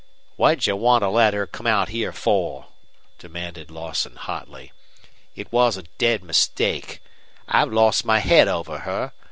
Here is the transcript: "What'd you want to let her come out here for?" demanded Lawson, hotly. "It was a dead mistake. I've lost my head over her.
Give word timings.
"What'd 0.35 0.65
you 0.65 0.75
want 0.75 1.03
to 1.03 1.09
let 1.09 1.35
her 1.35 1.45
come 1.45 1.67
out 1.67 1.89
here 1.89 2.11
for?" 2.11 2.69
demanded 3.19 3.69
Lawson, 3.69 4.15
hotly. 4.15 4.71
"It 5.35 5.53
was 5.53 5.77
a 5.77 5.83
dead 5.99 6.23
mistake. 6.23 7.03
I've 7.47 7.71
lost 7.71 8.03
my 8.03 8.17
head 8.17 8.47
over 8.47 8.79
her. 8.79 9.13